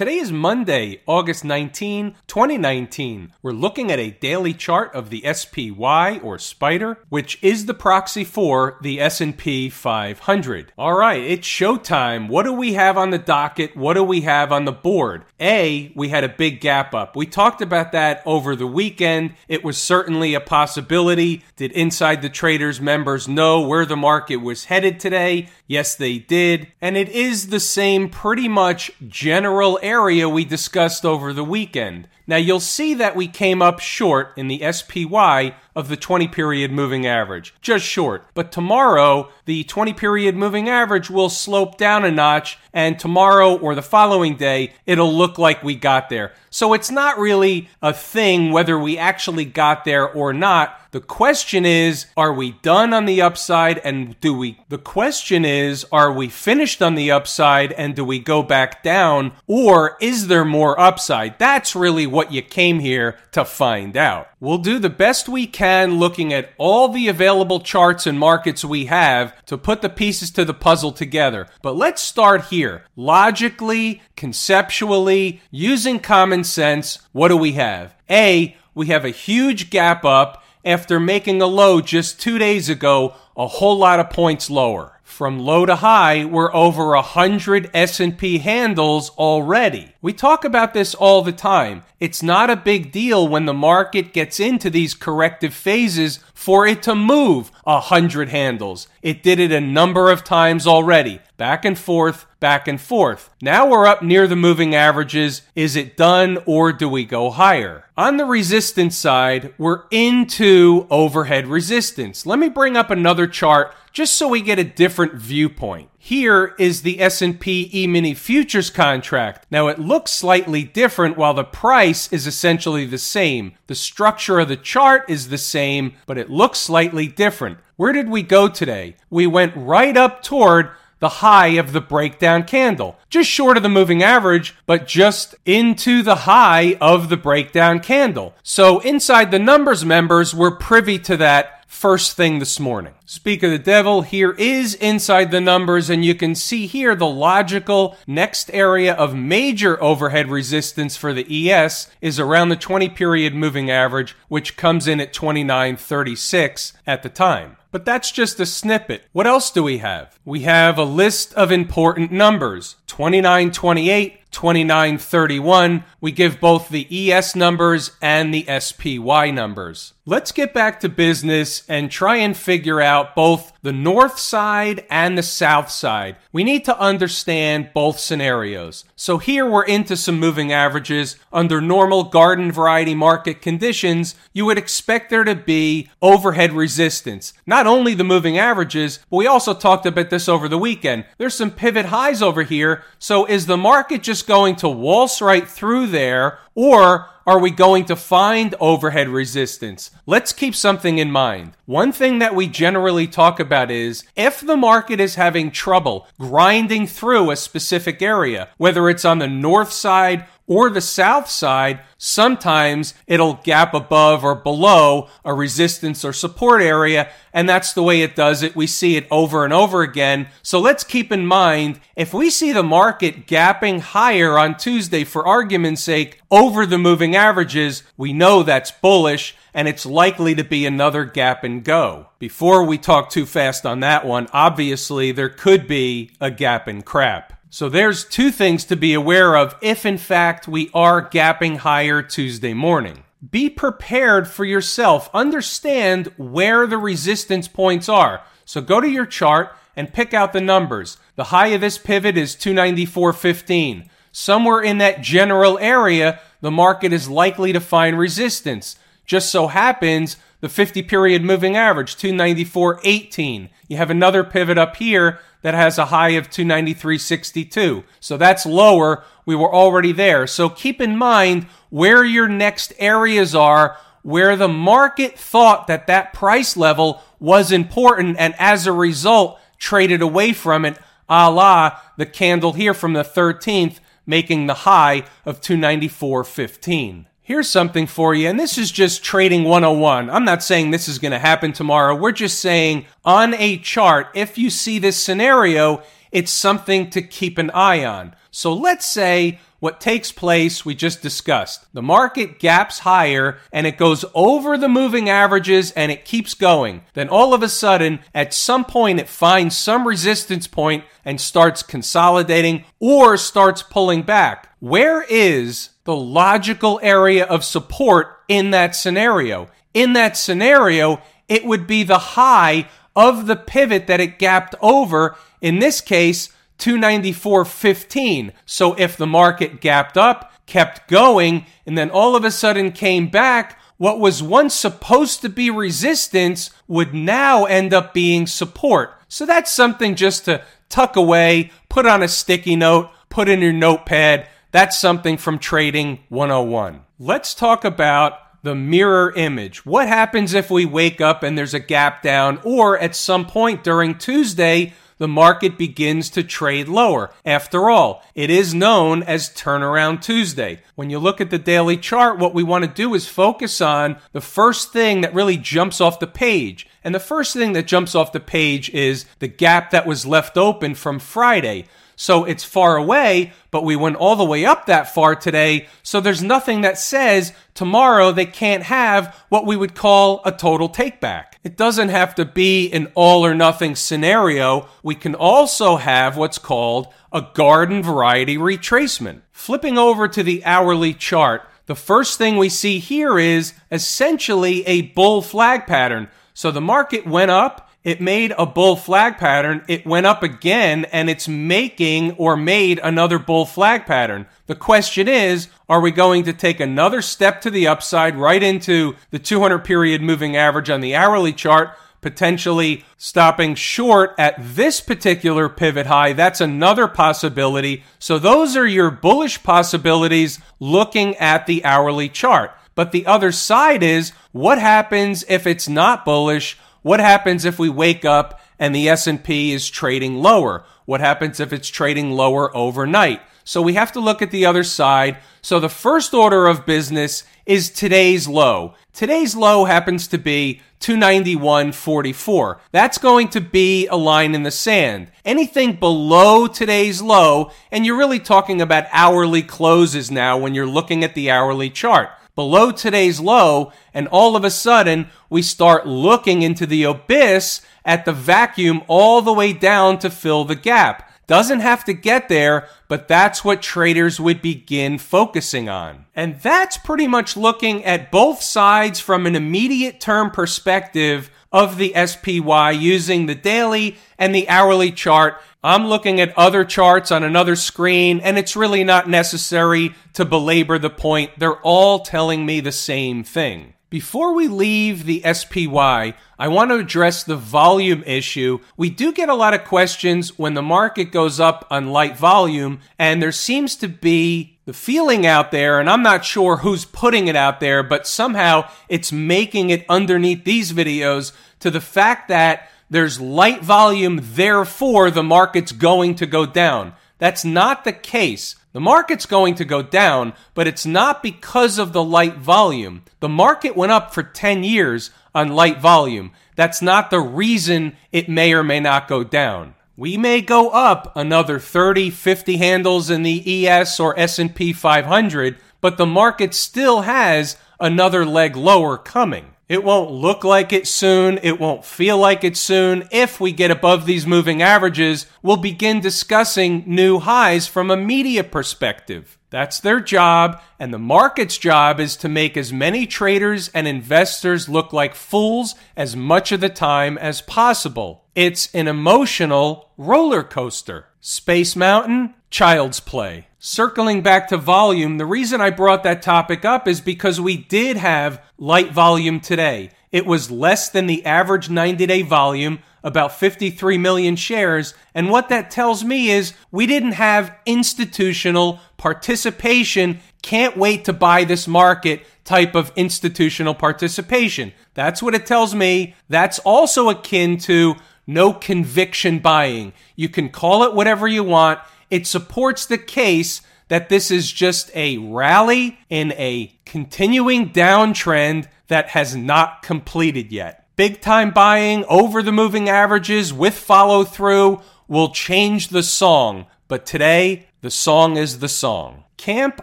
Today 0.00 0.16
is 0.16 0.32
Monday, 0.32 1.02
August 1.06 1.44
19, 1.44 2.14
2019. 2.26 3.34
We're 3.42 3.52
looking 3.52 3.92
at 3.92 3.98
a 3.98 4.12
daily 4.12 4.54
chart 4.54 4.94
of 4.94 5.10
the 5.10 5.22
SPY 5.30 6.20
or 6.20 6.38
Spider, 6.38 7.00
which 7.10 7.38
is 7.42 7.66
the 7.66 7.74
proxy 7.74 8.24
for 8.24 8.78
the 8.80 8.98
S&P 8.98 9.68
500. 9.68 10.72
All 10.78 10.94
right, 10.94 11.20
it's 11.20 11.46
showtime. 11.46 12.28
What 12.28 12.44
do 12.44 12.52
we 12.54 12.72
have 12.72 12.96
on 12.96 13.10
the 13.10 13.18
docket? 13.18 13.76
What 13.76 13.92
do 13.92 14.02
we 14.02 14.22
have 14.22 14.52
on 14.52 14.64
the 14.64 14.72
board? 14.72 15.26
A, 15.38 15.92
we 15.94 16.08
had 16.08 16.24
a 16.24 16.30
big 16.30 16.62
gap 16.62 16.94
up. 16.94 17.14
We 17.14 17.26
talked 17.26 17.60
about 17.60 17.92
that 17.92 18.22
over 18.24 18.56
the 18.56 18.66
weekend. 18.66 19.34
It 19.48 19.62
was 19.62 19.76
certainly 19.76 20.32
a 20.32 20.40
possibility. 20.40 21.44
Did 21.56 21.72
Inside 21.72 22.22
the 22.22 22.30
Traders 22.30 22.80
members 22.80 23.28
know 23.28 23.60
where 23.60 23.84
the 23.84 23.96
market 23.98 24.36
was 24.36 24.64
headed 24.64 24.98
today? 24.98 25.50
Yes, 25.70 25.94
they 25.94 26.18
did. 26.18 26.66
And 26.80 26.96
it 26.96 27.08
is 27.10 27.46
the 27.46 27.60
same 27.60 28.08
pretty 28.08 28.48
much 28.48 28.90
general 29.06 29.78
area 29.80 30.28
we 30.28 30.44
discussed 30.44 31.04
over 31.04 31.32
the 31.32 31.44
weekend. 31.44 32.08
Now 32.26 32.38
you'll 32.38 32.58
see 32.58 32.92
that 32.94 33.14
we 33.14 33.28
came 33.28 33.62
up 33.62 33.78
short 33.78 34.32
in 34.36 34.48
the 34.48 34.64
SPY 34.72 35.54
of 35.76 35.88
the 35.88 35.96
20 35.96 36.26
period 36.26 36.72
moving 36.72 37.06
average, 37.06 37.54
just 37.60 37.84
short. 37.84 38.26
But 38.34 38.50
tomorrow, 38.50 39.30
the 39.44 39.62
20 39.62 39.92
period 39.92 40.34
moving 40.34 40.68
average 40.68 41.08
will 41.08 41.28
slope 41.28 41.78
down 41.78 42.04
a 42.04 42.10
notch, 42.10 42.58
and 42.72 42.98
tomorrow 42.98 43.56
or 43.56 43.76
the 43.76 43.82
following 43.82 44.36
day, 44.36 44.72
it'll 44.86 45.14
look 45.14 45.38
like 45.38 45.62
we 45.62 45.76
got 45.76 46.08
there. 46.08 46.32
So 46.50 46.72
it's 46.72 46.90
not 46.90 47.16
really 47.16 47.68
a 47.80 47.92
thing 47.92 48.50
whether 48.50 48.76
we 48.76 48.98
actually 48.98 49.44
got 49.44 49.84
there 49.84 50.08
or 50.08 50.32
not. 50.32 50.79
The 50.92 51.00
question 51.00 51.64
is, 51.64 52.06
are 52.16 52.32
we 52.32 52.52
done 52.62 52.92
on 52.92 53.04
the 53.04 53.22
upside 53.22 53.78
and 53.78 54.18
do 54.20 54.34
we? 54.34 54.58
The 54.68 54.78
question 54.78 55.44
is, 55.44 55.86
are 55.92 56.12
we 56.12 56.28
finished 56.28 56.82
on 56.82 56.96
the 56.96 57.12
upside 57.12 57.70
and 57.72 57.94
do 57.94 58.04
we 58.04 58.18
go 58.18 58.42
back 58.42 58.82
down 58.82 59.32
or 59.46 59.96
is 60.00 60.26
there 60.26 60.44
more 60.44 60.78
upside? 60.80 61.38
That's 61.38 61.76
really 61.76 62.08
what 62.08 62.32
you 62.32 62.42
came 62.42 62.80
here 62.80 63.18
to 63.32 63.44
find 63.44 63.96
out. 63.96 64.30
We'll 64.40 64.58
do 64.58 64.80
the 64.80 64.90
best 64.90 65.28
we 65.28 65.46
can 65.46 65.98
looking 65.98 66.32
at 66.32 66.50
all 66.58 66.88
the 66.88 67.06
available 67.06 67.60
charts 67.60 68.06
and 68.06 68.18
markets 68.18 68.64
we 68.64 68.86
have 68.86 69.44
to 69.44 69.56
put 69.56 69.82
the 69.82 69.88
pieces 69.88 70.32
to 70.32 70.44
the 70.44 70.54
puzzle 70.54 70.90
together. 70.90 71.46
But 71.62 71.76
let's 71.76 72.02
start 72.02 72.46
here. 72.46 72.84
Logically, 72.96 74.02
conceptually, 74.16 75.40
using 75.52 76.00
common 76.00 76.42
sense, 76.42 76.98
what 77.12 77.28
do 77.28 77.36
we 77.36 77.52
have? 77.52 77.94
A, 78.08 78.56
we 78.74 78.86
have 78.86 79.04
a 79.04 79.10
huge 79.10 79.70
gap 79.70 80.04
up 80.04 80.42
after 80.64 81.00
making 81.00 81.40
a 81.40 81.46
low 81.46 81.80
just 81.80 82.20
two 82.20 82.38
days 82.38 82.68
ago, 82.68 83.14
a 83.36 83.46
whole 83.46 83.76
lot 83.78 84.00
of 84.00 84.10
points 84.10 84.50
lower. 84.50 84.99
From 85.10 85.40
low 85.40 85.66
to 85.66 85.76
high, 85.76 86.24
we're 86.24 86.54
over 86.54 86.94
a 86.94 87.02
hundred 87.02 87.68
S&P 87.74 88.38
handles 88.38 89.10
already. 89.18 89.92
We 90.00 90.14
talk 90.14 90.44
about 90.46 90.72
this 90.72 90.94
all 90.94 91.20
the 91.20 91.32
time. 91.32 91.82
It's 91.98 92.22
not 92.22 92.48
a 92.48 92.56
big 92.56 92.90
deal 92.90 93.28
when 93.28 93.44
the 93.44 93.52
market 93.52 94.14
gets 94.14 94.40
into 94.40 94.70
these 94.70 94.94
corrective 94.94 95.52
phases 95.52 96.20
for 96.32 96.66
it 96.66 96.82
to 96.84 96.94
move 96.94 97.50
a 97.66 97.80
hundred 97.80 98.30
handles. 98.30 98.88
It 99.02 99.22
did 99.22 99.38
it 99.38 99.52
a 99.52 99.60
number 99.60 100.10
of 100.10 100.24
times 100.24 100.66
already. 100.66 101.20
Back 101.36 101.66
and 101.66 101.78
forth, 101.78 102.24
back 102.38 102.66
and 102.66 102.80
forth. 102.80 103.28
Now 103.42 103.68
we're 103.68 103.86
up 103.86 104.02
near 104.02 104.26
the 104.26 104.36
moving 104.36 104.74
averages. 104.74 105.42
Is 105.54 105.76
it 105.76 105.98
done 105.98 106.38
or 106.46 106.72
do 106.72 106.88
we 106.88 107.04
go 107.04 107.30
higher? 107.30 107.84
On 107.98 108.16
the 108.16 108.24
resistance 108.24 108.96
side, 108.96 109.52
we're 109.58 109.82
into 109.90 110.86
overhead 110.88 111.46
resistance. 111.46 112.24
Let 112.24 112.38
me 112.38 112.48
bring 112.48 112.74
up 112.74 112.88
another 112.90 113.26
chart 113.26 113.74
just 113.92 114.14
so 114.14 114.28
we 114.28 114.40
get 114.40 114.58
a 114.58 114.64
different 114.64 115.14
viewpoint. 115.14 115.90
Here 115.98 116.54
is 116.58 116.82
the 116.82 117.00
S&P 117.00 117.70
E-mini 117.72 118.14
futures 118.14 118.70
contract. 118.70 119.46
Now 119.50 119.68
it 119.68 119.78
looks 119.78 120.10
slightly 120.12 120.62
different 120.62 121.16
while 121.16 121.34
the 121.34 121.44
price 121.44 122.10
is 122.12 122.26
essentially 122.26 122.86
the 122.86 122.98
same. 122.98 123.52
The 123.66 123.74
structure 123.74 124.40
of 124.40 124.48
the 124.48 124.56
chart 124.56 125.04
is 125.08 125.28
the 125.28 125.38
same, 125.38 125.94
but 126.06 126.18
it 126.18 126.30
looks 126.30 126.58
slightly 126.58 127.06
different. 127.06 127.58
Where 127.76 127.92
did 127.92 128.08
we 128.08 128.22
go 128.22 128.48
today? 128.48 128.96
We 129.10 129.26
went 129.26 129.56
right 129.56 129.96
up 129.96 130.22
toward 130.22 130.70
the 131.00 131.08
high 131.08 131.48
of 131.48 131.72
the 131.72 131.80
breakdown 131.80 132.44
candle. 132.44 132.96
Just 133.08 133.28
short 133.28 133.56
of 133.56 133.62
the 133.62 133.68
moving 133.68 134.02
average, 134.02 134.54
but 134.66 134.86
just 134.86 135.34
into 135.44 136.02
the 136.02 136.14
high 136.14 136.76
of 136.80 137.08
the 137.08 137.16
breakdown 137.16 137.80
candle. 137.80 138.34
So 138.42 138.80
inside 138.80 139.30
the 139.30 139.38
numbers 139.38 139.84
members 139.84 140.34
were 140.34 140.50
privy 140.50 140.98
to 141.00 141.16
that 141.16 141.59
first 141.80 142.14
thing 142.14 142.40
this 142.40 142.60
morning. 142.60 142.92
Speak 143.06 143.42
of 143.42 143.50
the 143.50 143.58
devil, 143.58 144.02
here 144.02 144.32
is 144.32 144.74
inside 144.74 145.30
the 145.30 145.40
numbers, 145.40 145.88
and 145.88 146.04
you 146.04 146.14
can 146.14 146.34
see 146.34 146.66
here 146.66 146.94
the 146.94 147.06
logical 147.06 147.96
next 148.06 148.50
area 148.52 148.92
of 148.92 149.14
major 149.14 149.82
overhead 149.82 150.28
resistance 150.28 150.94
for 150.98 151.14
the 151.14 151.50
ES 151.50 151.90
is 152.02 152.20
around 152.20 152.50
the 152.50 152.56
20 152.56 152.90
period 152.90 153.34
moving 153.34 153.70
average, 153.70 154.14
which 154.28 154.58
comes 154.58 154.86
in 154.86 155.00
at 155.00 155.14
29.36 155.14 156.74
at 156.86 157.02
the 157.02 157.08
time. 157.08 157.56
But 157.70 157.84
that's 157.84 158.10
just 158.10 158.40
a 158.40 158.46
snippet. 158.46 159.04
What 159.12 159.26
else 159.26 159.50
do 159.50 159.62
we 159.62 159.78
have? 159.78 160.18
We 160.24 160.40
have 160.40 160.78
a 160.78 160.84
list 160.84 161.32
of 161.34 161.52
important 161.52 162.10
numbers 162.10 162.76
2928, 162.86 164.20
2931. 164.30 165.84
We 166.00 166.12
give 166.12 166.40
both 166.40 166.68
the 166.68 167.12
ES 167.12 167.36
numbers 167.36 167.92
and 168.00 168.32
the 168.32 168.46
SPY 168.58 169.30
numbers. 169.30 169.94
Let's 170.06 170.32
get 170.32 170.52
back 170.52 170.80
to 170.80 170.88
business 170.88 171.62
and 171.68 171.90
try 171.90 172.16
and 172.16 172.36
figure 172.36 172.80
out 172.80 173.14
both 173.14 173.52
the 173.62 173.72
north 173.72 174.18
side 174.18 174.84
and 174.90 175.16
the 175.16 175.22
south 175.22 175.70
side. 175.70 176.16
We 176.32 176.42
need 176.42 176.64
to 176.64 176.78
understand 176.78 177.70
both 177.74 178.00
scenarios. 178.00 178.84
So 178.96 179.18
here 179.18 179.48
we're 179.48 179.64
into 179.64 179.96
some 179.96 180.18
moving 180.18 180.52
averages. 180.52 181.16
Under 181.32 181.60
normal 181.60 182.04
garden 182.04 182.50
variety 182.50 182.94
market 182.94 183.40
conditions, 183.40 184.16
you 184.32 184.44
would 184.46 184.58
expect 184.58 185.10
there 185.10 185.24
to 185.24 185.36
be 185.36 185.90
overhead 186.02 186.52
resistance. 186.52 187.32
Not 187.60 187.66
only 187.66 187.92
the 187.92 188.04
moving 188.04 188.38
averages, 188.38 189.00
but 189.10 189.18
we 189.18 189.26
also 189.26 189.52
talked 189.52 189.84
about 189.84 190.08
this 190.08 190.30
over 190.30 190.48
the 190.48 190.56
weekend. 190.56 191.04
There's 191.18 191.34
some 191.34 191.50
pivot 191.50 191.84
highs 191.84 192.22
over 192.22 192.42
here. 192.42 192.84
So 192.98 193.26
is 193.26 193.44
the 193.44 193.58
market 193.58 194.02
just 194.02 194.26
going 194.26 194.56
to 194.56 194.68
waltz 194.70 195.20
right 195.20 195.46
through 195.46 195.88
there 195.88 196.38
or 196.54 197.10
are 197.26 197.38
we 197.38 197.50
going 197.50 197.84
to 197.84 197.96
find 197.96 198.54
overhead 198.60 199.08
resistance? 199.08 199.90
Let's 200.06 200.32
keep 200.32 200.54
something 200.54 200.96
in 200.96 201.12
mind. 201.12 201.52
One 201.66 201.92
thing 201.92 202.18
that 202.18 202.34
we 202.34 202.46
generally 202.46 203.06
talk 203.06 203.38
about 203.38 203.70
is 203.70 204.04
if 204.16 204.40
the 204.40 204.56
market 204.56 204.98
is 204.98 205.16
having 205.16 205.50
trouble 205.50 206.08
grinding 206.18 206.86
through 206.86 207.30
a 207.30 207.36
specific 207.36 208.00
area, 208.00 208.48
whether 208.56 208.88
it's 208.88 209.04
on 209.04 209.18
the 209.18 209.28
north 209.28 209.70
side 209.70 210.26
or 210.50 210.68
the 210.68 210.80
south 210.80 211.30
side, 211.30 211.78
sometimes 211.96 212.92
it'll 213.06 213.34
gap 213.44 213.72
above 213.72 214.24
or 214.24 214.34
below 214.34 215.08
a 215.24 215.32
resistance 215.32 216.04
or 216.04 216.12
support 216.12 216.60
area, 216.60 217.08
and 217.32 217.48
that's 217.48 217.72
the 217.72 217.84
way 217.84 218.02
it 218.02 218.16
does 218.16 218.42
it. 218.42 218.56
We 218.56 218.66
see 218.66 218.96
it 218.96 219.06
over 219.12 219.44
and 219.44 219.52
over 219.52 219.82
again. 219.82 220.26
So 220.42 220.58
let's 220.58 220.82
keep 220.82 221.12
in 221.12 221.24
mind 221.24 221.78
if 221.94 222.12
we 222.12 222.30
see 222.30 222.50
the 222.50 222.64
market 222.64 223.28
gapping 223.28 223.78
higher 223.78 224.36
on 224.36 224.56
Tuesday, 224.56 225.04
for 225.04 225.24
argument's 225.24 225.84
sake, 225.84 226.20
over 226.32 226.66
the 226.66 226.78
moving 226.78 227.14
averages, 227.14 227.84
we 227.96 228.12
know 228.12 228.42
that's 228.42 228.72
bullish 228.72 229.36
and 229.54 229.68
it's 229.68 229.86
likely 229.86 230.34
to 230.34 230.42
be 230.42 230.66
another 230.66 231.04
gap 231.04 231.44
and 231.44 231.62
go. 231.62 232.08
Before 232.18 232.64
we 232.64 232.76
talk 232.76 233.10
too 233.10 233.24
fast 233.24 233.64
on 233.64 233.78
that 233.80 234.04
one, 234.04 234.26
obviously 234.32 235.12
there 235.12 235.28
could 235.28 235.68
be 235.68 236.10
a 236.20 236.32
gap 236.32 236.66
and 236.66 236.84
crap. 236.84 237.39
So 237.52 237.68
there's 237.68 238.04
two 238.04 238.30
things 238.30 238.64
to 238.66 238.76
be 238.76 238.94
aware 238.94 239.36
of 239.36 239.56
if 239.60 239.84
in 239.84 239.98
fact 239.98 240.46
we 240.46 240.70
are 240.72 241.06
gapping 241.06 241.58
higher 241.58 242.00
Tuesday 242.00 242.54
morning. 242.54 243.02
Be 243.28 243.50
prepared 243.50 244.28
for 244.28 244.44
yourself. 244.44 245.10
Understand 245.12 246.12
where 246.16 246.68
the 246.68 246.78
resistance 246.78 247.48
points 247.48 247.88
are. 247.88 248.22
So 248.44 248.60
go 248.60 248.80
to 248.80 248.88
your 248.88 249.04
chart 249.04 249.52
and 249.74 249.92
pick 249.92 250.14
out 250.14 250.32
the 250.32 250.40
numbers. 250.40 250.96
The 251.16 251.24
high 251.24 251.48
of 251.48 251.60
this 251.60 251.76
pivot 251.76 252.16
is 252.16 252.36
294.15. 252.36 253.88
Somewhere 254.12 254.60
in 254.60 254.78
that 254.78 255.02
general 255.02 255.58
area, 255.58 256.20
the 256.40 256.52
market 256.52 256.92
is 256.92 257.08
likely 257.08 257.52
to 257.52 257.60
find 257.60 257.98
resistance. 257.98 258.76
Just 259.04 259.28
so 259.30 259.48
happens 259.48 260.16
the 260.40 260.48
50 260.48 260.82
period 260.84 261.22
moving 261.22 261.56
average, 261.56 261.96
294.18. 261.96 263.50
You 263.68 263.76
have 263.76 263.90
another 263.90 264.24
pivot 264.24 264.56
up 264.56 264.76
here 264.76 265.18
that 265.42 265.54
has 265.54 265.78
a 265.78 265.86
high 265.86 266.10
of 266.10 266.30
293.62. 266.30 267.84
So 268.00 268.16
that's 268.16 268.44
lower. 268.44 269.04
We 269.24 269.34
were 269.34 269.52
already 269.52 269.92
there. 269.92 270.26
So 270.26 270.48
keep 270.48 270.80
in 270.80 270.96
mind 270.96 271.46
where 271.70 272.04
your 272.04 272.28
next 272.28 272.72
areas 272.78 273.34
are 273.34 273.76
where 274.02 274.36
the 274.36 274.48
market 274.48 275.18
thought 275.18 275.66
that 275.66 275.86
that 275.86 276.12
price 276.12 276.56
level 276.56 277.02
was 277.18 277.52
important 277.52 278.16
and 278.18 278.34
as 278.38 278.66
a 278.66 278.72
result 278.72 279.38
traded 279.58 280.00
away 280.00 280.32
from 280.32 280.64
it 280.64 280.78
a 281.08 281.30
la 281.30 281.78
the 281.96 282.06
candle 282.06 282.54
here 282.54 282.72
from 282.72 282.92
the 282.94 283.02
13th, 283.02 283.78
making 284.06 284.46
the 284.46 284.54
high 284.54 285.04
of 285.26 285.40
294.15. 285.40 287.06
Here's 287.30 287.48
something 287.48 287.86
for 287.86 288.12
you, 288.12 288.28
and 288.28 288.40
this 288.40 288.58
is 288.58 288.72
just 288.72 289.04
trading 289.04 289.44
101. 289.44 290.10
I'm 290.10 290.24
not 290.24 290.42
saying 290.42 290.72
this 290.72 290.88
is 290.88 290.98
going 290.98 291.12
to 291.12 291.18
happen 291.20 291.52
tomorrow. 291.52 291.94
We're 291.94 292.10
just 292.10 292.40
saying 292.40 292.86
on 293.04 293.34
a 293.34 293.56
chart, 293.58 294.08
if 294.16 294.36
you 294.36 294.50
see 294.50 294.80
this 294.80 294.96
scenario, 294.96 295.80
it's 296.10 296.32
something 296.32 296.90
to 296.90 297.00
keep 297.00 297.38
an 297.38 297.50
eye 297.50 297.84
on. 297.84 298.16
So 298.32 298.52
let's 298.52 298.84
say 298.84 299.38
what 299.60 299.80
takes 299.80 300.10
place 300.10 300.64
we 300.64 300.74
just 300.74 301.02
discussed. 301.02 301.72
The 301.72 301.82
market 301.82 302.40
gaps 302.40 302.80
higher 302.80 303.38
and 303.52 303.64
it 303.64 303.78
goes 303.78 304.04
over 304.12 304.58
the 304.58 304.68
moving 304.68 305.08
averages 305.08 305.70
and 305.72 305.92
it 305.92 306.04
keeps 306.04 306.34
going. 306.34 306.82
Then 306.94 307.08
all 307.08 307.32
of 307.32 307.44
a 307.44 307.48
sudden, 307.48 308.00
at 308.12 308.34
some 308.34 308.64
point, 308.64 308.98
it 308.98 309.08
finds 309.08 309.56
some 309.56 309.86
resistance 309.86 310.48
point 310.48 310.82
and 311.04 311.20
starts 311.20 311.62
consolidating 311.62 312.64
or 312.80 313.16
starts 313.16 313.62
pulling 313.62 314.02
back. 314.02 314.48
Where 314.58 315.02
is 315.02 315.68
the 315.90 315.96
logical 315.96 316.78
area 316.84 317.24
of 317.24 317.44
support 317.44 318.20
in 318.28 318.52
that 318.52 318.76
scenario? 318.76 319.50
In 319.74 319.94
that 319.94 320.16
scenario, 320.16 321.02
it 321.26 321.44
would 321.44 321.66
be 321.66 321.82
the 321.82 321.98
high 321.98 322.68
of 322.94 323.26
the 323.26 323.34
pivot 323.34 323.88
that 323.88 323.98
it 323.98 324.20
gapped 324.20 324.54
over. 324.62 325.16
In 325.40 325.58
this 325.58 325.80
case, 325.80 326.28
294.15. 326.60 328.30
So 328.46 328.74
if 328.74 328.96
the 328.96 329.08
market 329.08 329.60
gapped 329.60 329.96
up, 329.96 330.32
kept 330.46 330.86
going, 330.86 331.44
and 331.66 331.76
then 331.76 331.90
all 331.90 332.14
of 332.14 332.24
a 332.24 332.30
sudden 332.30 332.70
came 332.70 333.08
back, 333.08 333.60
what 333.76 333.98
was 333.98 334.22
once 334.22 334.54
supposed 334.54 335.22
to 335.22 335.28
be 335.28 335.50
resistance 335.50 336.50
would 336.68 336.94
now 336.94 337.46
end 337.46 337.74
up 337.74 337.92
being 337.92 338.28
support. 338.28 338.96
So 339.08 339.26
that's 339.26 339.50
something 339.50 339.96
just 339.96 340.26
to 340.26 340.44
tuck 340.68 340.94
away, 340.94 341.50
put 341.68 341.84
on 341.84 342.00
a 342.00 342.06
sticky 342.06 342.54
note, 342.54 342.90
put 343.08 343.28
in 343.28 343.40
your 343.40 343.52
notepad. 343.52 344.28
That's 344.52 344.78
something 344.78 345.16
from 345.16 345.38
Trading 345.38 346.00
101. 346.08 346.80
Let's 346.98 347.34
talk 347.34 347.64
about 347.64 348.42
the 348.42 348.56
mirror 348.56 349.12
image. 349.14 349.64
What 349.64 349.86
happens 349.86 350.34
if 350.34 350.50
we 350.50 350.64
wake 350.64 351.00
up 351.00 351.22
and 351.22 351.38
there's 351.38 351.54
a 351.54 351.60
gap 351.60 352.02
down, 352.02 352.40
or 352.42 352.76
at 352.78 352.96
some 352.96 353.26
point 353.26 353.62
during 353.62 353.96
Tuesday, 353.96 354.72
the 354.98 355.06
market 355.06 355.56
begins 355.56 356.10
to 356.10 356.24
trade 356.24 356.68
lower. 356.68 357.12
After 357.24 357.70
all, 357.70 358.02
it 358.14 358.28
is 358.28 358.52
known 358.52 359.04
as 359.04 359.30
Turnaround 359.30 360.02
Tuesday. 360.02 360.60
When 360.74 360.90
you 360.90 360.98
look 360.98 361.20
at 361.20 361.30
the 361.30 361.38
daily 361.38 361.76
chart, 361.76 362.18
what 362.18 362.34
we 362.34 362.42
want 362.42 362.64
to 362.64 362.70
do 362.70 362.92
is 362.94 363.06
focus 363.06 363.60
on 363.60 363.98
the 364.12 364.20
first 364.20 364.72
thing 364.72 365.00
that 365.02 365.14
really 365.14 365.36
jumps 365.36 365.80
off 365.80 366.00
the 366.00 366.06
page. 366.06 366.66
And 366.82 366.94
the 366.94 367.00
first 367.00 367.34
thing 367.34 367.52
that 367.52 367.66
jumps 367.66 367.94
off 367.94 368.12
the 368.12 368.20
page 368.20 368.68
is 368.70 369.06
the 369.20 369.28
gap 369.28 369.70
that 369.70 369.86
was 369.86 370.06
left 370.06 370.36
open 370.36 370.74
from 370.74 370.98
Friday. 370.98 371.66
So 372.00 372.24
it's 372.24 372.44
far 372.44 372.78
away, 372.78 373.34
but 373.50 373.62
we 373.62 373.76
went 373.76 373.96
all 373.96 374.16
the 374.16 374.24
way 374.24 374.46
up 374.46 374.64
that 374.64 374.94
far 374.94 375.14
today. 375.14 375.68
So 375.82 376.00
there's 376.00 376.22
nothing 376.22 376.62
that 376.62 376.78
says 376.78 377.34
tomorrow 377.52 378.10
they 378.10 378.24
can't 378.24 378.62
have 378.62 379.14
what 379.28 379.44
we 379.44 379.54
would 379.54 379.74
call 379.74 380.22
a 380.24 380.32
total 380.32 380.70
takeback. 380.70 381.34
It 381.44 381.58
doesn't 381.58 381.90
have 381.90 382.14
to 382.14 382.24
be 382.24 382.72
an 382.72 382.90
all 382.94 383.26
or 383.26 383.34
nothing 383.34 383.76
scenario. 383.76 384.66
We 384.82 384.94
can 384.94 385.14
also 385.14 385.76
have 385.76 386.16
what's 386.16 386.38
called 386.38 386.88
a 387.12 387.26
garden 387.34 387.82
variety 387.82 388.38
retracement. 388.38 389.20
Flipping 389.30 389.76
over 389.76 390.08
to 390.08 390.22
the 390.22 390.42
hourly 390.46 390.94
chart, 390.94 391.42
the 391.66 391.76
first 391.76 392.16
thing 392.16 392.38
we 392.38 392.48
see 392.48 392.78
here 392.78 393.18
is 393.18 393.52
essentially 393.70 394.66
a 394.66 394.80
bull 394.80 395.20
flag 395.20 395.66
pattern. 395.66 396.08
So 396.32 396.50
the 396.50 396.62
market 396.62 397.06
went 397.06 397.30
up 397.30 397.69
it 397.82 398.00
made 398.00 398.34
a 398.36 398.44
bull 398.44 398.76
flag 398.76 399.16
pattern. 399.16 399.64
It 399.66 399.86
went 399.86 400.06
up 400.06 400.22
again 400.22 400.84
and 400.86 401.08
it's 401.08 401.26
making 401.26 402.12
or 402.12 402.36
made 402.36 402.78
another 402.82 403.18
bull 403.18 403.46
flag 403.46 403.86
pattern. 403.86 404.26
The 404.46 404.54
question 404.54 405.08
is, 405.08 405.48
are 405.68 405.80
we 405.80 405.90
going 405.90 406.24
to 406.24 406.32
take 406.32 406.60
another 406.60 407.00
step 407.00 407.40
to 407.42 407.50
the 407.50 407.66
upside 407.66 408.16
right 408.16 408.42
into 408.42 408.96
the 409.10 409.18
200 409.18 409.60
period 409.60 410.02
moving 410.02 410.36
average 410.36 410.68
on 410.68 410.82
the 410.82 410.94
hourly 410.94 411.32
chart? 411.32 411.70
Potentially 412.02 412.84
stopping 412.96 413.54
short 413.54 414.14
at 414.18 414.34
this 414.38 414.80
particular 414.80 415.48
pivot 415.48 415.86
high. 415.86 416.12
That's 416.12 416.40
another 416.40 416.86
possibility. 416.86 417.84
So 417.98 418.18
those 418.18 418.56
are 418.56 418.66
your 418.66 418.90
bullish 418.90 419.42
possibilities 419.42 420.38
looking 420.58 421.16
at 421.16 421.46
the 421.46 421.64
hourly 421.64 422.08
chart. 422.08 422.52
But 422.74 422.92
the 422.92 423.06
other 423.06 423.32
side 423.32 423.82
is 423.82 424.12
what 424.32 424.58
happens 424.58 425.24
if 425.28 425.46
it's 425.46 425.68
not 425.68 426.04
bullish? 426.04 426.56
What 426.82 427.00
happens 427.00 427.44
if 427.44 427.58
we 427.58 427.68
wake 427.68 428.04
up 428.04 428.40
and 428.58 428.74
the 428.74 428.88
S&P 428.88 429.52
is 429.52 429.68
trading 429.68 430.16
lower? 430.16 430.64
What 430.86 431.00
happens 431.00 431.38
if 431.38 431.52
it's 431.52 431.68
trading 431.68 432.12
lower 432.12 432.54
overnight? 432.56 433.20
So 433.44 433.60
we 433.60 433.74
have 433.74 433.92
to 433.92 434.00
look 434.00 434.22
at 434.22 434.30
the 434.30 434.46
other 434.46 434.64
side. 434.64 435.18
So 435.42 435.60
the 435.60 435.68
first 435.68 436.14
order 436.14 436.46
of 436.46 436.64
business 436.64 437.24
is 437.44 437.70
today's 437.70 438.28
low. 438.28 438.74
Today's 438.94 439.34
low 439.34 439.64
happens 439.64 440.06
to 440.08 440.18
be 440.18 440.62
291.44. 440.80 442.58
That's 442.72 442.98
going 442.98 443.28
to 443.30 443.40
be 443.40 443.86
a 443.88 443.96
line 443.96 444.34
in 444.34 444.42
the 444.42 444.50
sand. 444.50 445.10
Anything 445.24 445.74
below 445.74 446.46
today's 446.46 447.02
low, 447.02 447.50
and 447.70 447.84
you're 447.84 447.98
really 447.98 448.20
talking 448.20 448.62
about 448.62 448.86
hourly 448.90 449.42
closes 449.42 450.10
now 450.10 450.38
when 450.38 450.54
you're 450.54 450.66
looking 450.66 451.04
at 451.04 451.14
the 451.14 451.30
hourly 451.30 451.68
chart 451.68 452.10
below 452.34 452.70
today's 452.70 453.20
low, 453.20 453.72
and 453.92 454.08
all 454.08 454.36
of 454.36 454.44
a 454.44 454.50
sudden 454.50 455.08
we 455.28 455.42
start 455.42 455.86
looking 455.86 456.42
into 456.42 456.66
the 456.66 456.84
abyss 456.84 457.62
at 457.84 458.04
the 458.04 458.12
vacuum 458.12 458.82
all 458.88 459.22
the 459.22 459.32
way 459.32 459.52
down 459.52 459.98
to 459.98 460.10
fill 460.10 460.44
the 460.44 460.54
gap. 460.54 461.10
Doesn't 461.26 461.60
have 461.60 461.84
to 461.84 461.92
get 461.92 462.28
there, 462.28 462.68
but 462.88 463.06
that's 463.06 463.44
what 463.44 463.62
traders 463.62 464.18
would 464.18 464.42
begin 464.42 464.98
focusing 464.98 465.68
on. 465.68 466.06
And 466.16 466.40
that's 466.40 466.76
pretty 466.76 467.06
much 467.06 467.36
looking 467.36 467.84
at 467.84 468.10
both 468.10 468.42
sides 468.42 468.98
from 468.98 469.26
an 469.26 469.36
immediate 469.36 470.00
term 470.00 470.32
perspective 470.32 471.30
of 471.52 471.78
the 471.78 471.92
SPY 471.94 472.70
using 472.72 473.26
the 473.26 473.34
daily 473.34 473.96
and 474.18 474.34
the 474.34 474.48
hourly 474.48 474.92
chart. 474.92 475.40
I'm 475.62 475.86
looking 475.86 476.20
at 476.20 476.36
other 476.38 476.64
charts 476.64 477.10
on 477.10 477.22
another 477.22 477.56
screen, 477.56 478.20
and 478.20 478.38
it's 478.38 478.56
really 478.56 478.84
not 478.84 479.08
necessary 479.08 479.94
to 480.14 480.24
belabor 480.24 480.78
the 480.78 480.90
point. 480.90 481.32
They're 481.38 481.60
all 481.60 482.00
telling 482.00 482.46
me 482.46 482.60
the 482.60 482.72
same 482.72 483.24
thing. 483.24 483.74
Before 483.90 484.34
we 484.34 484.46
leave 484.46 485.04
the 485.04 485.20
SPY, 485.20 486.14
I 486.38 486.46
want 486.46 486.70
to 486.70 486.76
address 486.76 487.24
the 487.24 487.34
volume 487.34 488.04
issue. 488.06 488.60
We 488.76 488.88
do 488.88 489.12
get 489.12 489.28
a 489.28 489.34
lot 489.34 489.52
of 489.52 489.64
questions 489.64 490.38
when 490.38 490.54
the 490.54 490.62
market 490.62 491.10
goes 491.10 491.40
up 491.40 491.66
on 491.72 491.90
light 491.90 492.16
volume, 492.16 492.78
and 493.00 493.20
there 493.20 493.32
seems 493.32 493.74
to 493.76 493.88
be 493.88 494.60
the 494.64 494.72
feeling 494.72 495.26
out 495.26 495.50
there, 495.50 495.80
and 495.80 495.90
I'm 495.90 496.04
not 496.04 496.24
sure 496.24 496.58
who's 496.58 496.84
putting 496.84 497.26
it 497.26 497.34
out 497.34 497.58
there, 497.58 497.82
but 497.82 498.06
somehow 498.06 498.70
it's 498.88 499.10
making 499.10 499.70
it 499.70 499.84
underneath 499.88 500.44
these 500.44 500.72
videos 500.72 501.32
to 501.58 501.68
the 501.68 501.80
fact 501.80 502.28
that 502.28 502.70
there's 502.90 503.20
light 503.20 503.62
volume, 503.62 504.20
therefore 504.22 505.10
the 505.10 505.24
market's 505.24 505.72
going 505.72 506.14
to 506.14 506.26
go 506.26 506.46
down. 506.46 506.92
That's 507.18 507.44
not 507.44 507.82
the 507.82 507.92
case. 507.92 508.54
The 508.72 508.80
market's 508.80 509.26
going 509.26 509.56
to 509.56 509.64
go 509.64 509.82
down, 509.82 510.32
but 510.54 510.68
it's 510.68 510.86
not 510.86 511.24
because 511.24 511.78
of 511.78 511.92
the 511.92 512.04
light 512.04 512.36
volume. 512.36 513.02
The 513.18 513.28
market 513.28 513.76
went 513.76 513.90
up 513.90 514.14
for 514.14 514.22
10 514.22 514.62
years 514.62 515.10
on 515.34 515.48
light 515.48 515.80
volume. 515.80 516.30
That's 516.54 516.80
not 516.80 517.10
the 517.10 517.20
reason 517.20 517.96
it 518.12 518.28
may 518.28 518.52
or 518.52 518.62
may 518.62 518.78
not 518.78 519.08
go 519.08 519.24
down. 519.24 519.74
We 519.96 520.16
may 520.16 520.40
go 520.40 520.70
up 520.70 521.12
another 521.16 521.58
30, 521.58 522.10
50 522.10 522.56
handles 522.58 523.10
in 523.10 523.22
the 523.22 523.66
ES 523.66 523.98
or 523.98 524.18
S&P 524.18 524.72
500, 524.72 525.56
but 525.80 525.96
the 525.96 526.06
market 526.06 526.54
still 526.54 527.02
has 527.02 527.56
another 527.80 528.24
leg 528.24 528.56
lower 528.56 528.96
coming. 528.96 529.49
It 529.70 529.84
won't 529.84 530.10
look 530.10 530.42
like 530.42 530.72
it 530.72 530.88
soon. 530.88 531.38
It 531.44 531.60
won't 531.60 531.84
feel 531.84 532.18
like 532.18 532.42
it 532.42 532.56
soon. 532.56 533.06
If 533.12 533.38
we 533.38 533.52
get 533.52 533.70
above 533.70 534.04
these 534.04 534.26
moving 534.26 534.60
averages, 534.60 535.26
we'll 535.42 535.58
begin 535.58 536.00
discussing 536.00 536.82
new 536.88 537.20
highs 537.20 537.68
from 537.68 537.88
a 537.88 537.96
media 537.96 538.42
perspective. 538.42 539.38
That's 539.50 539.78
their 539.78 540.00
job, 540.00 540.60
and 540.80 540.92
the 540.92 540.98
market's 540.98 541.56
job 541.56 542.00
is 542.00 542.16
to 542.16 542.28
make 542.28 542.56
as 542.56 542.72
many 542.72 543.06
traders 543.06 543.68
and 543.68 543.86
investors 543.86 544.68
look 544.68 544.92
like 544.92 545.14
fools 545.14 545.76
as 545.96 546.16
much 546.16 546.50
of 546.50 546.60
the 546.60 546.68
time 546.68 547.16
as 547.16 547.40
possible. 547.40 548.24
It's 548.34 548.74
an 548.74 548.88
emotional 548.88 549.92
roller 549.96 550.42
coaster. 550.42 551.06
Space 551.20 551.76
Mountain, 551.76 552.34
child's 552.50 552.98
play. 552.98 553.46
Circling 553.62 554.22
back 554.22 554.48
to 554.48 554.56
volume, 554.56 555.18
the 555.18 555.26
reason 555.26 555.60
I 555.60 555.68
brought 555.68 556.02
that 556.04 556.22
topic 556.22 556.64
up 556.64 556.88
is 556.88 557.02
because 557.02 557.42
we 557.42 557.58
did 557.58 557.98
have 557.98 558.42
light 558.56 558.90
volume 558.90 559.38
today. 559.38 559.90
It 560.10 560.24
was 560.24 560.50
less 560.50 560.88
than 560.88 561.06
the 561.06 561.26
average 561.26 561.68
90 561.68 562.06
day 562.06 562.22
volume 562.22 562.78
about 563.04 563.32
53 563.32 563.98
million 563.98 564.34
shares. 564.36 564.94
And 565.14 565.28
what 565.28 565.50
that 565.50 565.70
tells 565.70 566.02
me 566.02 566.30
is 566.30 566.54
we 566.70 566.86
didn't 566.86 567.12
have 567.12 567.54
institutional 567.66 568.80
participation, 568.96 570.20
can't 570.40 570.78
wait 570.78 571.04
to 571.04 571.12
buy 571.12 571.44
this 571.44 571.68
market 571.68 572.24
type 572.46 572.74
of 572.74 572.90
institutional 572.96 573.74
participation. 573.74 574.72
That's 574.94 575.22
what 575.22 575.34
it 575.34 575.44
tells 575.44 575.74
me. 575.74 576.14
That's 576.30 576.60
also 576.60 577.10
akin 577.10 577.58
to 577.58 577.96
no 578.26 578.54
conviction 578.54 579.38
buying. 579.38 579.92
You 580.16 580.30
can 580.30 580.48
call 580.48 580.84
it 580.84 580.94
whatever 580.94 581.28
you 581.28 581.44
want. 581.44 581.80
It 582.10 582.26
supports 582.26 582.86
the 582.86 582.98
case 582.98 583.62
that 583.88 584.08
this 584.08 584.30
is 584.30 584.52
just 584.52 584.90
a 584.94 585.18
rally 585.18 585.98
in 586.08 586.32
a 586.32 586.78
continuing 586.84 587.70
downtrend 587.70 588.68
that 588.88 589.10
has 589.10 589.34
not 589.34 589.82
completed 589.82 590.52
yet. 590.52 590.86
Big 590.96 591.20
time 591.20 591.50
buying 591.50 592.04
over 592.06 592.42
the 592.42 592.52
moving 592.52 592.88
averages 592.88 593.52
with 593.52 593.74
follow 593.74 594.22
through 594.24 594.80
will 595.08 595.30
change 595.30 595.88
the 595.88 596.02
song, 596.02 596.66
but 596.88 597.06
today 597.06 597.66
the 597.80 597.90
song 597.90 598.36
is 598.36 598.58
the 598.58 598.68
song. 598.68 599.24
Camp 599.36 599.80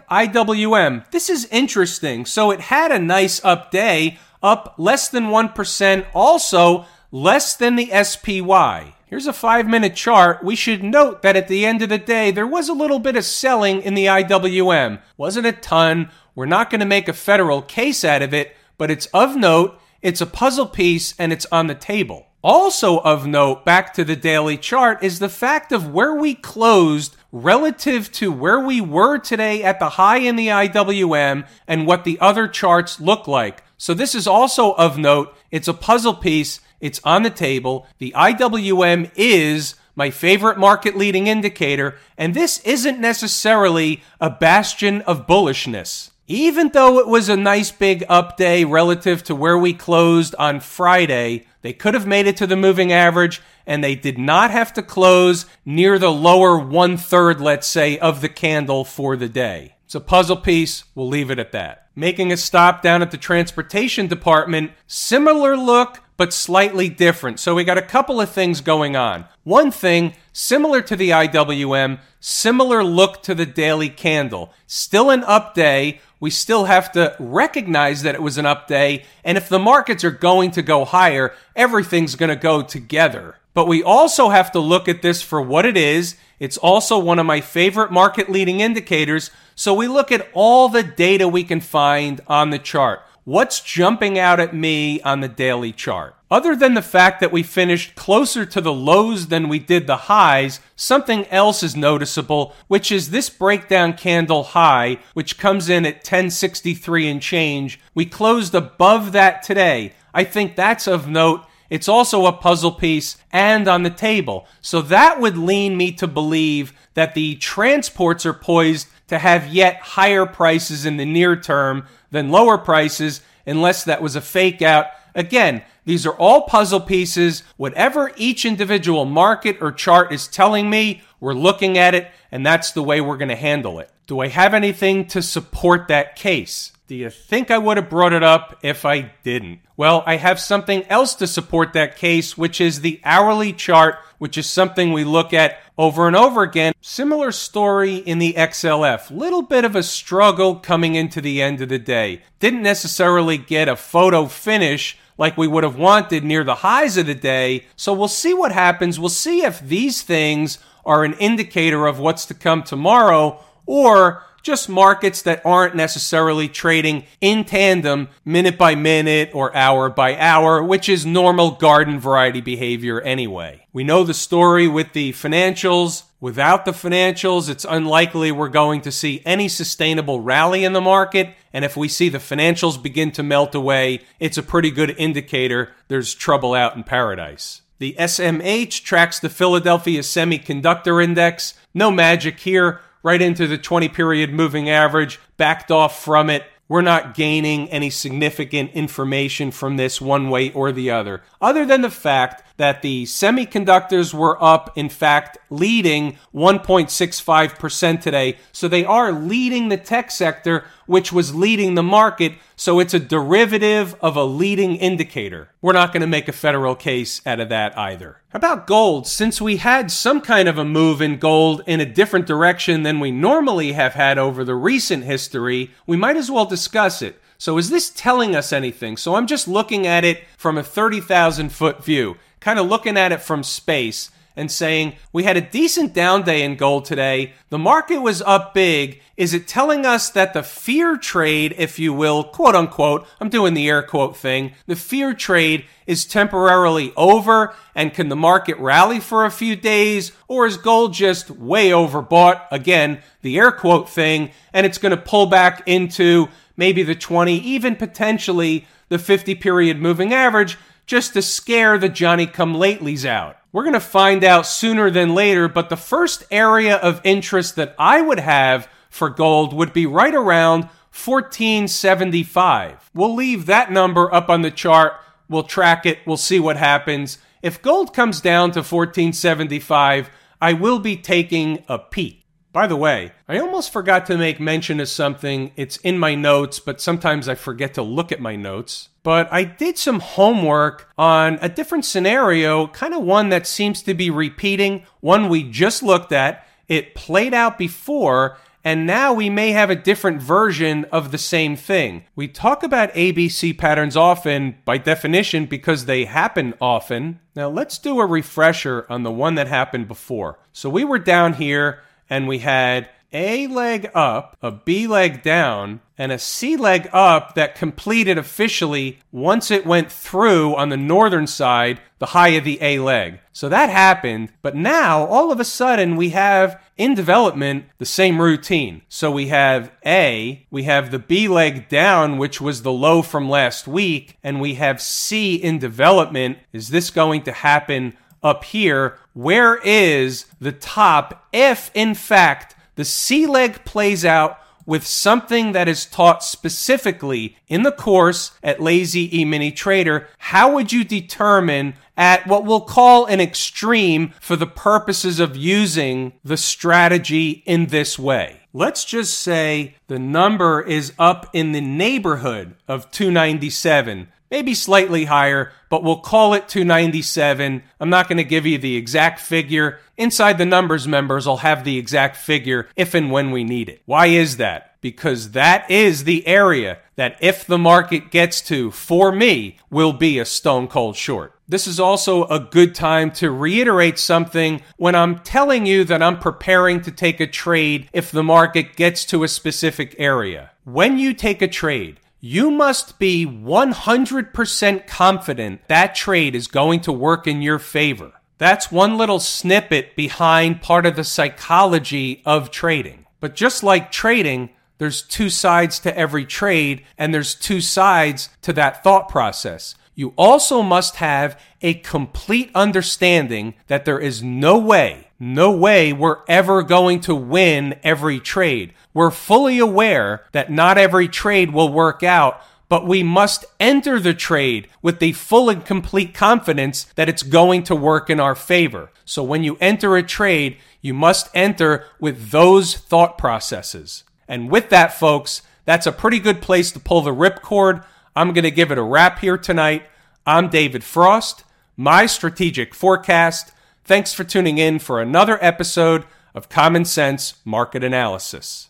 IWM. 0.10 1.10
This 1.10 1.28
is 1.28 1.46
interesting. 1.46 2.24
So 2.24 2.50
it 2.50 2.60
had 2.60 2.92
a 2.92 2.98
nice 2.98 3.44
up 3.44 3.70
day, 3.70 4.18
up 4.42 4.74
less 4.78 5.08
than 5.08 5.24
1%, 5.24 6.06
also 6.14 6.86
less 7.10 7.56
than 7.56 7.76
the 7.76 7.90
SPY. 8.04 8.94
Here's 9.08 9.26
a 9.26 9.32
five 9.32 9.66
minute 9.66 9.96
chart. 9.96 10.44
We 10.44 10.54
should 10.54 10.84
note 10.84 11.22
that 11.22 11.34
at 11.34 11.48
the 11.48 11.64
end 11.64 11.80
of 11.80 11.88
the 11.88 11.96
day, 11.96 12.30
there 12.30 12.46
was 12.46 12.68
a 12.68 12.74
little 12.74 12.98
bit 12.98 13.16
of 13.16 13.24
selling 13.24 13.80
in 13.80 13.94
the 13.94 14.04
IWM. 14.04 15.00
Wasn't 15.16 15.46
a 15.46 15.52
ton. 15.52 16.10
We're 16.34 16.44
not 16.44 16.68
going 16.68 16.80
to 16.80 16.86
make 16.86 17.08
a 17.08 17.14
federal 17.14 17.62
case 17.62 18.04
out 18.04 18.20
of 18.20 18.34
it, 18.34 18.54
but 18.76 18.90
it's 18.90 19.06
of 19.06 19.34
note. 19.34 19.80
It's 20.02 20.20
a 20.20 20.26
puzzle 20.26 20.66
piece 20.66 21.14
and 21.18 21.32
it's 21.32 21.46
on 21.50 21.68
the 21.68 21.74
table. 21.74 22.26
Also 22.42 22.98
of 22.98 23.26
note, 23.26 23.64
back 23.64 23.94
to 23.94 24.04
the 24.04 24.14
daily 24.14 24.58
chart, 24.58 25.02
is 25.02 25.20
the 25.20 25.30
fact 25.30 25.72
of 25.72 25.90
where 25.90 26.14
we 26.14 26.34
closed 26.34 27.16
relative 27.32 28.12
to 28.12 28.30
where 28.30 28.60
we 28.60 28.82
were 28.82 29.16
today 29.16 29.62
at 29.62 29.80
the 29.80 29.88
high 29.88 30.18
in 30.18 30.36
the 30.36 30.48
IWM 30.48 31.48
and 31.66 31.86
what 31.86 32.04
the 32.04 32.20
other 32.20 32.46
charts 32.46 33.00
look 33.00 33.26
like. 33.26 33.64
So 33.78 33.94
this 33.94 34.14
is 34.14 34.26
also 34.26 34.74
of 34.74 34.98
note. 34.98 35.34
It's 35.50 35.66
a 35.66 35.72
puzzle 35.74 36.14
piece. 36.14 36.60
It's 36.80 37.00
on 37.04 37.22
the 37.22 37.30
table. 37.30 37.86
The 37.98 38.12
IWM 38.16 39.10
is 39.16 39.74
my 39.94 40.10
favorite 40.10 40.58
market 40.58 40.96
leading 40.96 41.26
indicator, 41.26 41.96
and 42.16 42.32
this 42.32 42.60
isn't 42.60 43.00
necessarily 43.00 44.02
a 44.20 44.30
bastion 44.30 45.02
of 45.02 45.26
bullishness. 45.26 46.10
Even 46.28 46.68
though 46.68 46.98
it 46.98 47.08
was 47.08 47.28
a 47.28 47.36
nice 47.36 47.72
big 47.72 48.04
up 48.08 48.36
day 48.36 48.62
relative 48.62 49.24
to 49.24 49.34
where 49.34 49.58
we 49.58 49.72
closed 49.72 50.34
on 50.38 50.60
Friday, 50.60 51.46
they 51.62 51.72
could 51.72 51.94
have 51.94 52.06
made 52.06 52.26
it 52.26 52.36
to 52.36 52.46
the 52.46 52.54
moving 52.54 52.92
average 52.92 53.40
and 53.66 53.82
they 53.82 53.94
did 53.94 54.18
not 54.18 54.50
have 54.50 54.72
to 54.74 54.82
close 54.82 55.46
near 55.64 55.98
the 55.98 56.12
lower 56.12 56.58
one 56.58 56.96
third, 56.96 57.40
let's 57.40 57.66
say, 57.66 57.98
of 57.98 58.20
the 58.20 58.28
candle 58.28 58.84
for 58.84 59.16
the 59.16 59.28
day. 59.28 59.74
It's 59.84 59.94
a 59.94 60.00
puzzle 60.00 60.36
piece. 60.36 60.84
We'll 60.94 61.08
leave 61.08 61.30
it 61.30 61.38
at 61.38 61.52
that. 61.52 61.86
Making 61.96 62.30
a 62.30 62.36
stop 62.36 62.82
down 62.82 63.02
at 63.02 63.10
the 63.10 63.16
transportation 63.16 64.06
department, 64.06 64.72
similar 64.86 65.56
look, 65.56 66.02
but 66.18 66.34
slightly 66.34 66.90
different. 66.90 67.40
So 67.40 67.54
we 67.54 67.64
got 67.64 67.78
a 67.78 67.82
couple 67.82 68.20
of 68.20 68.28
things 68.28 68.60
going 68.60 68.96
on. 68.96 69.24
One 69.44 69.70
thing, 69.70 70.14
similar 70.32 70.82
to 70.82 70.96
the 70.96 71.10
IWM, 71.10 72.00
similar 72.20 72.84
look 72.84 73.22
to 73.22 73.34
the 73.34 73.46
daily 73.46 73.88
candle. 73.88 74.52
Still 74.66 75.10
an 75.10 75.22
up 75.24 75.54
day. 75.54 76.00
We 76.20 76.30
still 76.30 76.64
have 76.64 76.90
to 76.92 77.14
recognize 77.20 78.02
that 78.02 78.16
it 78.16 78.22
was 78.22 78.36
an 78.36 78.46
up 78.46 78.66
day. 78.66 79.04
And 79.24 79.38
if 79.38 79.48
the 79.48 79.60
markets 79.60 80.02
are 80.02 80.10
going 80.10 80.50
to 80.50 80.62
go 80.62 80.84
higher, 80.84 81.34
everything's 81.54 82.16
going 82.16 82.30
to 82.30 82.36
go 82.36 82.62
together. 82.62 83.36
But 83.54 83.68
we 83.68 83.82
also 83.82 84.28
have 84.28 84.50
to 84.52 84.60
look 84.60 84.88
at 84.88 85.02
this 85.02 85.22
for 85.22 85.40
what 85.40 85.64
it 85.64 85.76
is. 85.76 86.16
It's 86.40 86.58
also 86.58 86.98
one 86.98 87.20
of 87.20 87.26
my 87.26 87.40
favorite 87.40 87.92
market 87.92 88.28
leading 88.28 88.58
indicators. 88.58 89.30
So 89.54 89.72
we 89.72 89.86
look 89.86 90.10
at 90.10 90.28
all 90.32 90.68
the 90.68 90.82
data 90.82 91.28
we 91.28 91.44
can 91.44 91.60
find 91.60 92.20
on 92.26 92.50
the 92.50 92.58
chart. 92.58 93.02
What's 93.28 93.60
jumping 93.60 94.18
out 94.18 94.40
at 94.40 94.54
me 94.54 95.02
on 95.02 95.20
the 95.20 95.28
daily 95.28 95.70
chart? 95.70 96.16
Other 96.30 96.56
than 96.56 96.72
the 96.72 96.80
fact 96.80 97.20
that 97.20 97.30
we 97.30 97.42
finished 97.42 97.94
closer 97.94 98.46
to 98.46 98.60
the 98.62 98.72
lows 98.72 99.26
than 99.26 99.50
we 99.50 99.58
did 99.58 99.86
the 99.86 100.08
highs, 100.08 100.60
something 100.76 101.26
else 101.26 101.62
is 101.62 101.76
noticeable, 101.76 102.54
which 102.68 102.90
is 102.90 103.10
this 103.10 103.28
breakdown 103.28 103.92
candle 103.92 104.44
high, 104.44 104.96
which 105.12 105.36
comes 105.36 105.68
in 105.68 105.84
at 105.84 105.96
1063 105.96 107.06
and 107.06 107.20
change. 107.20 107.78
We 107.94 108.06
closed 108.06 108.54
above 108.54 109.12
that 109.12 109.42
today. 109.42 109.92
I 110.14 110.24
think 110.24 110.56
that's 110.56 110.86
of 110.86 111.06
note. 111.06 111.44
It's 111.68 111.86
also 111.86 112.24
a 112.24 112.32
puzzle 112.32 112.72
piece 112.72 113.18
and 113.30 113.68
on 113.68 113.82
the 113.82 113.90
table. 113.90 114.48
So 114.62 114.80
that 114.80 115.20
would 115.20 115.36
lean 115.36 115.76
me 115.76 115.92
to 115.92 116.06
believe 116.06 116.72
that 116.94 117.12
the 117.12 117.36
transports 117.36 118.24
are 118.24 118.32
poised 118.32 118.88
to 119.08 119.18
have 119.18 119.48
yet 119.48 119.76
higher 119.80 120.24
prices 120.24 120.86
in 120.86 120.96
the 120.96 121.04
near 121.04 121.36
term 121.36 121.86
than 122.10 122.30
lower 122.30 122.58
prices 122.58 123.20
unless 123.46 123.84
that 123.84 124.02
was 124.02 124.16
a 124.16 124.20
fake 124.20 124.62
out. 124.62 124.86
Again, 125.14 125.62
these 125.84 126.06
are 126.06 126.14
all 126.14 126.42
puzzle 126.42 126.80
pieces. 126.80 127.42
Whatever 127.56 128.12
each 128.16 128.44
individual 128.44 129.04
market 129.04 129.58
or 129.60 129.72
chart 129.72 130.12
is 130.12 130.28
telling 130.28 130.68
me, 130.68 131.02
we're 131.20 131.32
looking 131.32 131.78
at 131.78 131.94
it, 131.94 132.08
and 132.30 132.44
that's 132.44 132.72
the 132.72 132.82
way 132.82 133.00
we're 133.00 133.16
going 133.16 133.28
to 133.30 133.36
handle 133.36 133.78
it. 133.78 133.90
Do 134.06 134.20
I 134.20 134.28
have 134.28 134.54
anything 134.54 135.06
to 135.08 135.22
support 135.22 135.88
that 135.88 136.14
case? 136.14 136.72
Do 136.88 136.94
you 136.96 137.10
think 137.10 137.50
I 137.50 137.58
would 137.58 137.76
have 137.76 137.90
brought 137.90 138.14
it 138.14 138.22
up 138.22 138.60
if 138.62 138.86
I 138.86 139.12
didn't? 139.22 139.60
Well, 139.76 140.02
I 140.06 140.16
have 140.16 140.40
something 140.40 140.84
else 140.84 141.14
to 141.16 141.26
support 141.26 141.74
that 141.74 141.98
case, 141.98 142.38
which 142.38 142.62
is 142.62 142.80
the 142.80 142.98
hourly 143.04 143.52
chart, 143.52 143.96
which 144.16 144.38
is 144.38 144.48
something 144.48 144.94
we 144.94 145.04
look 145.04 145.34
at 145.34 145.58
over 145.76 146.06
and 146.06 146.16
over 146.16 146.42
again. 146.42 146.72
Similar 146.80 147.30
story 147.30 147.96
in 147.96 148.18
the 148.18 148.32
XLF. 148.32 149.10
Little 149.10 149.42
bit 149.42 149.66
of 149.66 149.76
a 149.76 149.82
struggle 149.82 150.54
coming 150.54 150.94
into 150.94 151.20
the 151.20 151.42
end 151.42 151.60
of 151.60 151.68
the 151.68 151.78
day. 151.78 152.22
Didn't 152.40 152.62
necessarily 152.62 153.36
get 153.36 153.68
a 153.68 153.76
photo 153.76 154.24
finish 154.24 154.96
like 155.18 155.36
we 155.36 155.46
would 155.46 155.64
have 155.64 155.76
wanted 155.76 156.24
near 156.24 156.42
the 156.42 156.54
highs 156.54 156.96
of 156.96 157.04
the 157.04 157.14
day. 157.14 157.66
So 157.76 157.92
we'll 157.92 158.08
see 158.08 158.32
what 158.32 158.52
happens. 158.52 158.98
We'll 158.98 159.10
see 159.10 159.42
if 159.42 159.60
these 159.60 160.00
things 160.00 160.58
are 160.86 161.04
an 161.04 161.12
indicator 161.14 161.86
of 161.86 161.98
what's 161.98 162.24
to 162.24 162.34
come 162.34 162.62
tomorrow 162.62 163.44
or 163.66 164.22
just 164.42 164.68
markets 164.68 165.22
that 165.22 165.44
aren't 165.44 165.74
necessarily 165.74 166.48
trading 166.48 167.04
in 167.20 167.44
tandem 167.44 168.08
minute 168.24 168.56
by 168.58 168.74
minute 168.74 169.30
or 169.34 169.54
hour 169.54 169.88
by 169.88 170.16
hour, 170.16 170.62
which 170.62 170.88
is 170.88 171.04
normal 171.04 171.52
garden 171.52 172.00
variety 172.00 172.40
behavior 172.40 173.00
anyway. 173.00 173.66
We 173.72 173.84
know 173.84 174.04
the 174.04 174.14
story 174.14 174.66
with 174.66 174.92
the 174.92 175.12
financials. 175.12 176.04
Without 176.20 176.64
the 176.64 176.72
financials, 176.72 177.48
it's 177.48 177.64
unlikely 177.64 178.32
we're 178.32 178.48
going 178.48 178.80
to 178.80 178.90
see 178.90 179.22
any 179.24 179.48
sustainable 179.48 180.20
rally 180.20 180.64
in 180.64 180.72
the 180.72 180.80
market. 180.80 181.34
And 181.52 181.64
if 181.64 181.76
we 181.76 181.88
see 181.88 182.08
the 182.08 182.18
financials 182.18 182.82
begin 182.82 183.12
to 183.12 183.22
melt 183.22 183.54
away, 183.54 184.00
it's 184.18 184.38
a 184.38 184.42
pretty 184.42 184.70
good 184.70 184.94
indicator 184.98 185.72
there's 185.86 186.14
trouble 186.14 186.54
out 186.54 186.74
in 186.74 186.82
paradise. 186.82 187.62
The 187.78 187.94
SMH 187.96 188.82
tracks 188.82 189.20
the 189.20 189.30
Philadelphia 189.30 190.00
Semiconductor 190.00 191.02
Index. 191.02 191.54
No 191.72 191.92
magic 191.92 192.40
here 192.40 192.80
right 193.08 193.22
into 193.22 193.46
the 193.46 193.56
20 193.56 193.88
period 193.88 194.34
moving 194.34 194.68
average, 194.68 195.18
backed 195.38 195.70
off 195.70 196.04
from 196.04 196.28
it. 196.28 196.44
We're 196.68 196.82
not 196.82 197.14
gaining 197.14 197.70
any 197.70 197.88
significant 197.88 198.72
information 198.72 199.50
from 199.50 199.78
this 199.78 199.98
one 199.98 200.28
way 200.28 200.52
or 200.52 200.72
the 200.72 200.90
other, 200.90 201.22
other 201.40 201.64
than 201.64 201.80
the 201.80 201.90
fact 201.90 202.42
that 202.58 202.82
the 202.82 203.04
semiconductors 203.04 204.12
were 204.12 204.40
up, 204.42 204.76
in 204.76 204.88
fact, 204.88 205.38
leading 205.48 206.18
1.65% 206.34 208.00
today. 208.00 208.36
So 208.52 208.68
they 208.68 208.84
are 208.84 209.12
leading 209.12 209.68
the 209.68 209.76
tech 209.76 210.10
sector, 210.10 210.64
which 210.86 211.12
was 211.12 211.34
leading 211.34 211.74
the 211.74 211.82
market. 211.82 212.34
So 212.56 212.80
it's 212.80 212.94
a 212.94 212.98
derivative 212.98 213.96
of 214.00 214.16
a 214.16 214.24
leading 214.24 214.76
indicator. 214.76 215.48
We're 215.62 215.72
not 215.72 215.92
going 215.92 216.00
to 216.00 216.06
make 216.06 216.28
a 216.28 216.32
federal 216.32 216.74
case 216.74 217.22
out 217.24 217.40
of 217.40 217.48
that 217.48 217.78
either. 217.78 218.20
How 218.30 218.38
about 218.38 218.66
gold? 218.66 219.06
Since 219.06 219.40
we 219.40 219.56
had 219.58 219.90
some 219.90 220.20
kind 220.20 220.48
of 220.48 220.58
a 220.58 220.64
move 220.64 221.00
in 221.00 221.18
gold 221.18 221.62
in 221.66 221.80
a 221.80 221.86
different 221.86 222.26
direction 222.26 222.82
than 222.82 223.00
we 223.00 223.10
normally 223.10 223.72
have 223.72 223.94
had 223.94 224.18
over 224.18 224.44
the 224.44 224.56
recent 224.56 225.04
history, 225.04 225.70
we 225.86 225.96
might 225.96 226.16
as 226.16 226.30
well 226.30 226.44
discuss 226.44 227.02
it. 227.02 227.20
So 227.40 227.56
is 227.56 227.70
this 227.70 227.90
telling 227.90 228.34
us 228.34 228.52
anything? 228.52 228.96
So 228.96 229.14
I'm 229.14 229.28
just 229.28 229.46
looking 229.46 229.86
at 229.86 230.04
it 230.04 230.24
from 230.36 230.58
a 230.58 230.64
30,000 230.64 231.50
foot 231.50 231.84
view 231.84 232.16
kind 232.40 232.58
of 232.58 232.66
looking 232.66 232.96
at 232.96 233.12
it 233.12 233.20
from 233.20 233.42
space 233.42 234.10
and 234.38 234.52
saying, 234.52 234.94
we 235.12 235.24
had 235.24 235.36
a 235.36 235.40
decent 235.40 235.92
down 235.92 236.22
day 236.22 236.42
in 236.42 236.54
gold 236.54 236.84
today. 236.84 237.32
The 237.48 237.58
market 237.58 237.98
was 237.98 238.22
up 238.22 238.54
big. 238.54 239.02
Is 239.16 239.34
it 239.34 239.48
telling 239.48 239.84
us 239.84 240.10
that 240.10 240.32
the 240.32 240.44
fear 240.44 240.96
trade, 240.96 241.56
if 241.58 241.80
you 241.80 241.92
will, 241.92 242.22
quote 242.22 242.54
unquote, 242.54 243.04
I'm 243.20 243.30
doing 243.30 243.54
the 243.54 243.68
air 243.68 243.82
quote 243.82 244.16
thing, 244.16 244.52
the 244.66 244.76
fear 244.76 245.12
trade 245.12 245.64
is 245.88 246.04
temporarily 246.04 246.92
over 246.96 247.52
and 247.74 247.92
can 247.92 248.10
the 248.10 248.16
market 248.16 248.56
rally 248.58 249.00
for 249.00 249.24
a 249.24 249.30
few 249.30 249.56
days 249.56 250.12
or 250.28 250.46
is 250.46 250.56
gold 250.56 250.94
just 250.94 251.32
way 251.32 251.70
overbought? 251.70 252.42
Again, 252.52 253.02
the 253.22 253.38
air 253.38 253.50
quote 253.50 253.88
thing 253.88 254.30
and 254.52 254.64
it's 254.64 254.78
going 254.78 254.96
to 254.96 255.02
pull 255.02 255.26
back 255.26 255.64
into 255.66 256.28
maybe 256.56 256.84
the 256.84 256.94
20, 256.94 257.34
even 257.38 257.74
potentially 257.74 258.68
the 258.88 259.00
50 259.00 259.34
period 259.34 259.80
moving 259.80 260.14
average 260.14 260.56
just 260.88 261.12
to 261.12 261.22
scare 261.22 261.78
the 261.78 261.88
Johnny 261.88 262.26
come 262.26 262.54
latelys 262.54 263.04
out. 263.04 263.36
We're 263.52 263.62
going 263.62 263.74
to 263.74 263.80
find 263.80 264.24
out 264.24 264.46
sooner 264.46 264.90
than 264.90 265.14
later, 265.14 265.46
but 265.46 265.68
the 265.68 265.76
first 265.76 266.24
area 266.30 266.76
of 266.76 267.00
interest 267.04 267.56
that 267.56 267.76
I 267.78 268.00
would 268.00 268.18
have 268.18 268.68
for 268.88 269.10
gold 269.10 269.52
would 269.52 269.74
be 269.74 269.86
right 269.86 270.14
around 270.14 270.62
1475. 271.04 272.90
We'll 272.94 273.14
leave 273.14 273.46
that 273.46 273.70
number 273.70 274.12
up 274.12 274.28
on 274.30 274.42
the 274.42 274.50
chart. 274.50 274.94
We'll 275.28 275.44
track 275.44 275.84
it. 275.86 275.98
We'll 276.06 276.16
see 276.16 276.40
what 276.40 276.56
happens. 276.56 277.18
if 277.42 277.62
gold 277.62 277.94
comes 277.94 278.20
down 278.20 278.50
to 278.52 278.60
1475, 278.60 280.10
I 280.40 280.52
will 280.54 280.78
be 280.78 280.96
taking 280.96 281.64
a 281.68 281.78
peek. 281.78 282.24
By 282.58 282.66
the 282.66 282.74
way, 282.74 283.12
I 283.28 283.38
almost 283.38 283.72
forgot 283.72 284.04
to 284.06 284.18
make 284.18 284.40
mention 284.40 284.80
of 284.80 284.88
something. 284.88 285.52
It's 285.54 285.76
in 285.76 285.96
my 285.96 286.16
notes, 286.16 286.58
but 286.58 286.80
sometimes 286.80 287.28
I 287.28 287.36
forget 287.36 287.74
to 287.74 287.84
look 287.84 288.10
at 288.10 288.18
my 288.20 288.34
notes. 288.34 288.88
But 289.04 289.32
I 289.32 289.44
did 289.44 289.78
some 289.78 290.00
homework 290.00 290.88
on 290.98 291.38
a 291.40 291.48
different 291.48 291.84
scenario, 291.84 292.66
kind 292.66 292.94
of 292.94 293.04
one 293.04 293.28
that 293.28 293.46
seems 293.46 293.80
to 293.82 293.94
be 293.94 294.10
repeating, 294.10 294.84
one 294.98 295.28
we 295.28 295.44
just 295.44 295.84
looked 295.84 296.10
at. 296.10 296.48
It 296.66 296.96
played 296.96 297.32
out 297.32 297.58
before, 297.58 298.38
and 298.64 298.88
now 298.88 299.12
we 299.12 299.30
may 299.30 299.52
have 299.52 299.70
a 299.70 299.76
different 299.76 300.20
version 300.20 300.84
of 300.86 301.12
the 301.12 301.16
same 301.16 301.54
thing. 301.54 302.06
We 302.16 302.26
talk 302.26 302.64
about 302.64 302.92
ABC 302.94 303.56
patterns 303.56 303.96
often 303.96 304.56
by 304.64 304.78
definition 304.78 305.46
because 305.46 305.84
they 305.84 306.06
happen 306.06 306.54
often. 306.60 307.20
Now 307.36 307.50
let's 307.50 307.78
do 307.78 308.00
a 308.00 308.04
refresher 308.04 308.84
on 308.90 309.04
the 309.04 309.12
one 309.12 309.36
that 309.36 309.46
happened 309.46 309.86
before. 309.86 310.40
So 310.52 310.68
we 310.68 310.82
were 310.82 310.98
down 310.98 311.34
here 311.34 311.82
and 312.08 312.28
we 312.28 312.38
had 312.38 312.88
a 313.12 313.46
leg 313.46 313.90
up, 313.94 314.36
a 314.42 314.50
B 314.50 314.86
leg 314.86 315.22
down, 315.22 315.80
and 315.96 316.12
a 316.12 316.18
C 316.18 316.56
leg 316.56 316.88
up 316.92 317.34
that 317.34 317.54
completed 317.54 318.18
officially 318.18 318.98
once 319.10 319.50
it 319.50 319.66
went 319.66 319.90
through 319.90 320.54
on 320.54 320.68
the 320.68 320.76
northern 320.76 321.26
side, 321.26 321.80
the 321.98 322.06
high 322.06 322.28
of 322.28 322.44
the 322.44 322.58
A 322.60 322.78
leg. 322.78 323.18
So 323.32 323.48
that 323.48 323.70
happened, 323.70 324.32
but 324.42 324.54
now 324.54 325.04
all 325.06 325.32
of 325.32 325.40
a 325.40 325.44
sudden 325.44 325.96
we 325.96 326.10
have 326.10 326.60
in 326.76 326.94
development 326.94 327.64
the 327.78 327.86
same 327.86 328.20
routine. 328.20 328.82
So 328.88 329.10
we 329.10 329.28
have 329.28 329.72
A, 329.84 330.46
we 330.50 330.64
have 330.64 330.90
the 330.90 330.98
B 330.98 331.28
leg 331.28 331.68
down, 331.68 332.18
which 332.18 332.40
was 332.40 332.62
the 332.62 332.72
low 332.72 333.02
from 333.02 333.28
last 333.28 333.66
week, 333.66 334.16
and 334.22 334.40
we 334.40 334.54
have 334.54 334.82
C 334.82 335.34
in 335.34 335.58
development. 335.58 336.38
Is 336.52 336.68
this 336.68 336.90
going 336.90 337.22
to 337.22 337.32
happen 337.32 337.96
up 338.22 338.44
here? 338.44 338.98
Where 339.12 339.56
is 339.64 340.26
the 340.40 340.52
top 340.52 341.26
if, 341.32 341.70
in 341.74 341.94
fact, 341.94 342.54
the 342.76 342.84
C 342.84 343.26
leg 343.26 343.64
plays 343.64 344.04
out 344.04 344.38
with 344.68 344.86
something 344.86 345.52
that 345.52 345.66
is 345.66 345.86
taught 345.86 346.22
specifically 346.22 347.34
in 347.48 347.62
the 347.62 347.72
course 347.72 348.32
at 348.42 348.60
Lazy 348.60 349.18
E 349.18 349.24
Mini 349.24 349.50
Trader, 349.50 350.06
how 350.18 350.52
would 350.52 350.70
you 350.70 350.84
determine 350.84 351.72
at 351.96 352.26
what 352.26 352.44
we'll 352.44 352.60
call 352.60 353.06
an 353.06 353.18
extreme 353.18 354.12
for 354.20 354.36
the 354.36 354.46
purposes 354.46 355.20
of 355.20 355.34
using 355.34 356.12
the 356.22 356.36
strategy 356.36 357.42
in 357.46 357.66
this 357.66 357.98
way? 357.98 358.40
Let's 358.52 358.84
just 358.84 359.18
say 359.18 359.74
the 359.86 359.98
number 359.98 360.60
is 360.60 360.92
up 360.98 361.30
in 361.32 361.52
the 361.52 361.62
neighborhood 361.62 362.54
of 362.68 362.90
297 362.90 364.08
maybe 364.30 364.54
slightly 364.54 365.04
higher, 365.06 365.52
but 365.68 365.82
we'll 365.82 366.00
call 366.00 366.34
it 366.34 366.48
297. 366.48 367.62
I'm 367.80 367.90
not 367.90 368.08
going 368.08 368.18
to 368.18 368.24
give 368.24 368.46
you 368.46 368.58
the 368.58 368.76
exact 368.76 369.20
figure. 369.20 369.78
Inside 369.96 370.38
the 370.38 370.46
numbers 370.46 370.86
members, 370.86 371.26
I'll 371.26 371.38
have 371.38 371.64
the 371.64 371.78
exact 371.78 372.16
figure 372.16 372.68
if 372.76 372.94
and 372.94 373.10
when 373.10 373.30
we 373.30 373.44
need 373.44 373.68
it. 373.68 373.82
Why 373.86 374.06
is 374.06 374.36
that? 374.36 374.76
Because 374.80 375.32
that 375.32 375.68
is 375.70 376.04
the 376.04 376.26
area 376.26 376.78
that 376.94 377.16
if 377.20 377.44
the 377.44 377.58
market 377.58 378.10
gets 378.10 378.40
to, 378.42 378.70
for 378.70 379.10
me, 379.10 379.56
will 379.70 379.92
be 379.92 380.18
a 380.18 380.24
stone 380.24 380.68
cold 380.68 380.94
short. 380.94 381.34
This 381.48 381.66
is 381.66 381.80
also 381.80 382.24
a 382.26 382.38
good 382.38 382.74
time 382.74 383.10
to 383.12 383.30
reiterate 383.30 383.98
something 383.98 384.60
when 384.76 384.94
I'm 384.94 385.20
telling 385.20 385.64
you 385.64 385.82
that 385.84 386.02
I'm 386.02 386.18
preparing 386.18 386.82
to 386.82 386.92
take 386.92 387.20
a 387.20 387.26
trade 387.26 387.88
if 387.92 388.10
the 388.10 388.22
market 388.22 388.76
gets 388.76 389.04
to 389.06 389.24
a 389.24 389.28
specific 389.28 389.96
area. 389.98 390.50
When 390.64 390.98
you 390.98 391.14
take 391.14 391.40
a 391.40 391.48
trade, 391.48 392.00
you 392.20 392.50
must 392.50 392.98
be 392.98 393.24
100% 393.24 394.86
confident 394.86 395.68
that 395.68 395.94
trade 395.94 396.34
is 396.34 396.48
going 396.48 396.80
to 396.80 396.92
work 396.92 397.26
in 397.26 397.42
your 397.42 397.58
favor. 397.58 398.12
That's 398.38 398.72
one 398.72 398.96
little 398.96 399.20
snippet 399.20 399.96
behind 399.96 400.62
part 400.62 400.86
of 400.86 400.96
the 400.96 401.04
psychology 401.04 402.22
of 402.24 402.50
trading. 402.50 403.06
But 403.20 403.34
just 403.34 403.62
like 403.62 403.90
trading, 403.90 404.50
there's 404.78 405.02
two 405.02 405.28
sides 405.28 405.80
to 405.80 405.96
every 405.96 406.24
trade, 406.24 406.84
and 406.96 407.12
there's 407.12 407.34
two 407.34 407.60
sides 407.60 408.30
to 408.42 408.52
that 408.52 408.84
thought 408.84 409.08
process. 409.08 409.74
You 409.96 410.14
also 410.16 410.62
must 410.62 410.96
have 410.96 411.40
a 411.62 411.74
complete 411.74 412.52
understanding 412.54 413.54
that 413.66 413.84
there 413.84 413.98
is 413.98 414.22
no 414.22 414.56
way, 414.56 415.07
no 415.18 415.50
way 415.50 415.92
we're 415.92 416.20
ever 416.28 416.62
going 416.62 417.00
to 417.00 417.14
win 417.14 417.78
every 417.82 418.20
trade. 418.20 418.72
We're 418.94 419.10
fully 419.10 419.58
aware 419.58 420.24
that 420.32 420.50
not 420.50 420.78
every 420.78 421.08
trade 421.08 421.52
will 421.52 421.72
work 421.72 422.02
out, 422.02 422.40
but 422.68 422.86
we 422.86 423.02
must 423.02 423.44
enter 423.58 423.98
the 423.98 424.14
trade 424.14 424.68
with 424.82 424.98
the 424.98 425.12
full 425.12 425.48
and 425.48 425.64
complete 425.64 426.14
confidence 426.14 426.84
that 426.94 427.08
it's 427.08 427.22
going 427.22 427.62
to 427.64 427.74
work 427.74 428.10
in 428.10 428.20
our 428.20 428.34
favor. 428.34 428.90
So 429.04 429.22
when 429.22 429.42
you 429.42 429.56
enter 429.60 429.96
a 429.96 430.02
trade, 430.02 430.58
you 430.80 430.94
must 430.94 431.28
enter 431.34 431.86
with 431.98 432.30
those 432.30 432.76
thought 432.76 433.18
processes. 433.18 434.04
And 434.28 434.50
with 434.50 434.68
that, 434.68 434.92
folks, 434.92 435.42
that's 435.64 435.86
a 435.86 435.92
pretty 435.92 436.18
good 436.18 436.42
place 436.42 436.70
to 436.72 436.80
pull 436.80 437.00
the 437.00 437.14
ripcord. 437.14 437.84
I'm 438.14 438.32
going 438.32 438.44
to 438.44 438.50
give 438.50 438.70
it 438.70 438.78
a 438.78 438.82
wrap 438.82 439.18
here 439.20 439.38
tonight. 439.38 439.84
I'm 440.26 440.48
David 440.48 440.84
Frost, 440.84 441.44
my 441.76 442.06
strategic 442.06 442.74
forecast. 442.74 443.52
Thanks 443.88 444.12
for 444.12 444.22
tuning 444.22 444.58
in 444.58 444.80
for 444.80 445.00
another 445.00 445.42
episode 445.42 446.04
of 446.34 446.50
Common 446.50 446.84
Sense 446.84 447.36
Market 447.46 447.82
Analysis. 447.82 448.68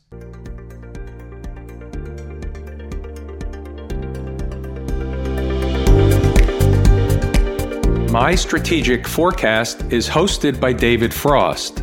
My 8.12 8.36
Strategic 8.36 9.08
Forecast 9.08 9.82
is 9.90 10.08
hosted 10.08 10.60
by 10.60 10.72
David 10.72 11.12
Frost. 11.12 11.82